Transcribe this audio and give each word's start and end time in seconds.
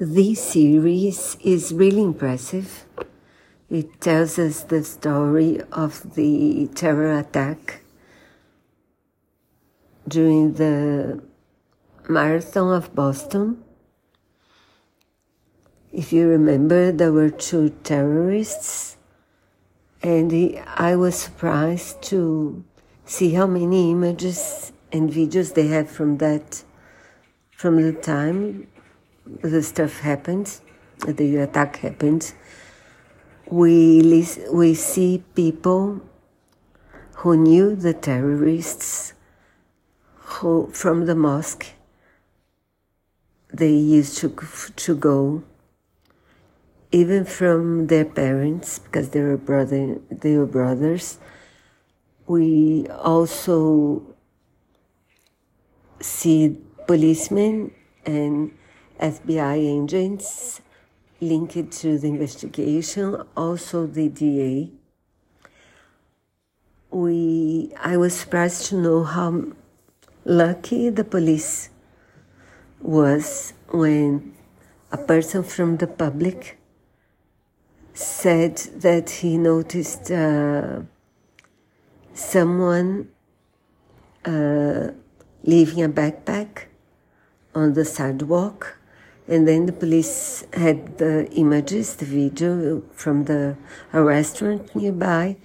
This 0.00 0.40
series 0.52 1.36
is 1.42 1.72
really 1.72 2.04
impressive. 2.04 2.86
It 3.68 4.00
tells 4.00 4.38
us 4.38 4.62
the 4.62 4.84
story 4.84 5.60
of 5.72 6.14
the 6.14 6.68
terror 6.72 7.18
attack 7.18 7.80
during 10.06 10.52
the 10.52 11.20
Marathon 12.08 12.76
of 12.76 12.94
Boston. 12.94 13.64
If 15.92 16.12
you 16.12 16.28
remember, 16.28 16.92
there 16.92 17.10
were 17.10 17.30
two 17.30 17.70
terrorists, 17.82 18.98
and 20.00 20.62
I 20.76 20.94
was 20.94 21.16
surprised 21.16 22.02
to 22.02 22.62
see 23.04 23.32
how 23.32 23.48
many 23.48 23.90
images 23.90 24.70
and 24.92 25.10
videos 25.10 25.54
they 25.54 25.66
had 25.66 25.90
from 25.90 26.18
that, 26.18 26.62
from 27.50 27.82
the 27.82 27.92
time 27.92 28.68
the 29.42 29.62
stuff 29.62 30.00
happens, 30.00 30.60
the 31.06 31.36
attack 31.36 31.76
happens, 31.76 32.34
We, 33.50 34.02
we 34.52 34.74
see 34.74 35.24
people 35.34 36.00
who 37.16 37.36
knew 37.36 37.74
the 37.74 37.94
terrorists 37.94 39.14
who, 40.14 40.68
from 40.72 41.06
the 41.06 41.14
mosque. 41.14 41.66
They 43.52 43.72
used 43.72 44.18
to, 44.18 44.28
to 44.76 44.94
go 44.94 45.42
even 46.92 47.24
from 47.24 47.86
their 47.88 48.04
parents 48.04 48.78
because 48.78 49.10
they 49.10 49.20
were 49.20 49.36
brother 49.36 49.98
they 50.10 50.36
were 50.36 50.46
brothers. 50.46 51.18
We 52.26 52.86
also 52.88 54.02
see 56.00 56.58
policemen 56.86 57.72
and 58.06 58.52
FBI 59.00 59.82
agents 59.82 60.60
linked 61.20 61.72
to 61.72 61.98
the 61.98 62.08
investigation, 62.08 63.16
also 63.36 63.86
the 63.86 64.08
DA. 64.08 64.70
We, 66.90 67.72
I 67.80 67.96
was 67.96 68.14
surprised 68.14 68.66
to 68.66 68.76
know 68.76 69.04
how 69.04 69.44
lucky 70.24 70.90
the 70.90 71.04
police 71.04 71.70
was 72.80 73.52
when 73.70 74.34
a 74.90 74.98
person 74.98 75.42
from 75.42 75.76
the 75.76 75.86
public 75.86 76.58
said 77.92 78.56
that 78.76 79.10
he 79.10 79.36
noticed 79.36 80.10
uh, 80.10 80.80
someone 82.14 83.08
uh, 84.24 84.88
leaving 85.42 85.82
a 85.82 85.88
backpack 85.88 86.66
on 87.54 87.74
the 87.74 87.84
sidewalk 87.84 88.77
and 89.28 89.46
then 89.46 89.66
the 89.66 89.72
police 89.72 90.44
had 90.54 90.96
the 90.96 91.30
images, 91.32 91.96
the 91.96 92.06
video 92.06 92.82
from 92.92 93.24
the 93.24 93.56
a 93.92 94.02
restaurant 94.02 94.74
nearby, 94.74 95.36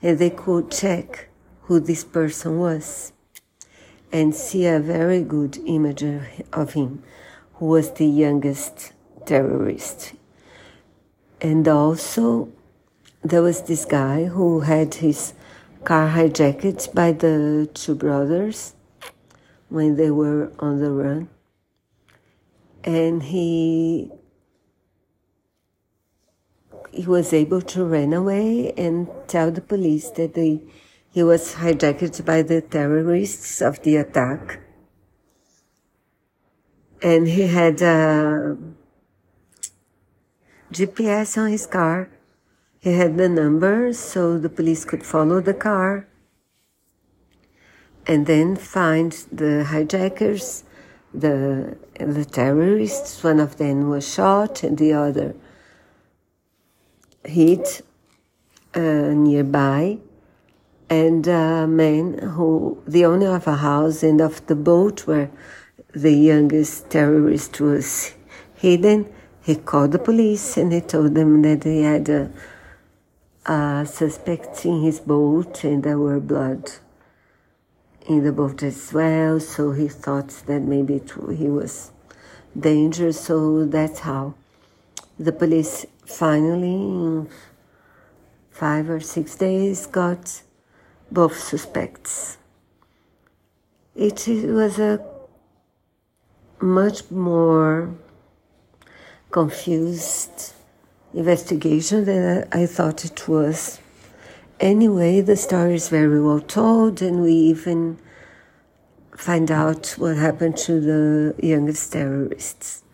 and 0.00 0.18
they 0.18 0.30
could 0.30 0.70
check 0.70 1.28
who 1.62 1.80
this 1.80 2.04
person 2.04 2.58
was 2.58 3.12
and 4.12 4.34
see 4.34 4.66
a 4.66 4.78
very 4.78 5.22
good 5.22 5.58
image 5.66 6.04
of 6.52 6.74
him, 6.74 7.02
who 7.54 7.66
was 7.66 7.90
the 7.92 8.06
youngest 8.06 8.92
terrorist. 9.26 10.12
And 11.40 11.66
also, 11.66 12.52
there 13.22 13.42
was 13.42 13.62
this 13.62 13.84
guy 13.84 14.26
who 14.26 14.60
had 14.60 14.94
his 14.94 15.32
car 15.82 16.10
hijacked 16.10 16.94
by 16.94 17.10
the 17.10 17.68
two 17.74 17.96
brothers 17.96 18.74
when 19.68 19.96
they 19.96 20.10
were 20.10 20.52
on 20.60 20.78
the 20.78 20.92
run 20.92 21.28
and 22.84 23.22
he 23.22 24.10
he 26.92 27.06
was 27.06 27.32
able 27.32 27.62
to 27.62 27.84
run 27.84 28.12
away 28.12 28.72
and 28.76 29.08
tell 29.26 29.50
the 29.50 29.62
police 29.62 30.10
that 30.10 30.34
they, 30.34 30.60
he 31.10 31.22
was 31.22 31.54
hijacked 31.54 32.24
by 32.24 32.42
the 32.42 32.60
terrorists 32.60 33.62
of 33.62 33.82
the 33.82 33.96
attack. 33.96 34.60
And 37.02 37.26
he 37.26 37.46
had 37.46 37.80
a 37.80 38.56
GPS 40.70 41.38
on 41.38 41.50
his 41.50 41.66
car. 41.66 42.10
He 42.78 42.92
had 42.92 43.16
the 43.16 43.28
number 43.28 43.92
so 43.92 44.38
the 44.38 44.50
police 44.50 44.84
could 44.84 45.04
follow 45.04 45.40
the 45.40 45.54
car 45.54 46.06
and 48.06 48.26
then 48.26 48.56
find 48.56 49.12
the 49.32 49.64
hijackers 49.64 50.64
the 51.14 51.76
the 51.98 52.24
terrorists. 52.24 53.22
One 53.22 53.40
of 53.40 53.56
them 53.56 53.88
was 53.88 54.12
shot, 54.12 54.62
and 54.62 54.78
the 54.78 54.92
other 54.92 55.34
hit 57.24 57.82
uh, 58.74 58.80
nearby. 58.80 59.98
And 60.88 61.26
a 61.26 61.66
man 61.66 62.18
who, 62.18 62.82
the 62.86 63.06
owner 63.06 63.34
of 63.34 63.46
a 63.46 63.56
house 63.56 64.02
and 64.02 64.20
of 64.20 64.46
the 64.46 64.54
boat 64.54 65.06
where 65.06 65.30
the 65.94 66.12
youngest 66.12 66.90
terrorist 66.90 67.60
was 67.60 68.12
hidden, 68.54 69.10
he 69.42 69.56
called 69.56 69.92
the 69.92 69.98
police 69.98 70.56
and 70.56 70.72
he 70.72 70.80
told 70.80 71.14
them 71.14 71.42
that 71.42 71.64
he 71.64 71.82
had 71.82 72.08
a, 72.08 72.30
a 73.46 73.86
suspect 73.86 74.66
in 74.66 74.82
his 74.82 75.00
boat 75.00 75.64
and 75.64 75.82
there 75.82 75.98
were 75.98 76.20
blood 76.20 76.72
in 78.06 78.24
the 78.24 78.32
boat 78.32 78.62
as 78.62 78.92
well, 78.92 79.40
so 79.40 79.72
he 79.72 79.88
thought 79.88 80.28
that 80.46 80.60
maybe 80.60 81.00
he 81.36 81.48
was 81.48 81.90
dangerous. 82.58 83.20
So 83.20 83.64
that's 83.64 84.00
how 84.00 84.34
the 85.18 85.32
police 85.32 85.86
finally, 86.04 86.74
in 86.74 87.28
five 88.50 88.90
or 88.90 89.00
six 89.00 89.36
days, 89.36 89.86
got 89.86 90.42
both 91.10 91.38
suspects. 91.38 92.38
It 93.94 94.26
was 94.26 94.78
a 94.78 95.04
much 96.60 97.10
more 97.10 97.94
confused 99.30 100.54
investigation 101.12 102.04
than 102.04 102.48
I 102.52 102.66
thought 102.66 103.04
it 103.04 103.28
was. 103.28 103.81
Anyway, 104.62 105.20
the 105.20 105.34
story 105.34 105.74
is 105.74 105.88
very 105.88 106.22
well 106.22 106.38
told, 106.38 107.02
and 107.02 107.20
we 107.20 107.32
even 107.32 107.98
find 109.16 109.50
out 109.50 109.96
what 109.98 110.16
happened 110.16 110.56
to 110.56 110.80
the 110.80 111.34
youngest 111.44 111.92
terrorists 111.92 112.84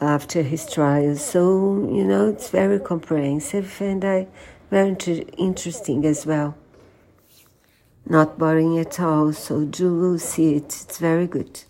after 0.00 0.40
his 0.40 0.64
trial. 0.64 1.14
So, 1.16 1.86
you 1.92 2.02
know, 2.02 2.30
it's 2.30 2.48
very 2.48 2.80
comprehensive 2.80 3.78
and 3.82 4.02
I, 4.02 4.26
very 4.70 4.96
interesting 5.36 6.06
as 6.06 6.24
well. 6.24 6.56
Not 8.06 8.38
boring 8.38 8.78
at 8.78 8.98
all, 8.98 9.34
so 9.34 9.66
do 9.66 10.16
see 10.16 10.54
it. 10.54 10.64
It's 10.64 10.96
very 10.96 11.26
good. 11.26 11.64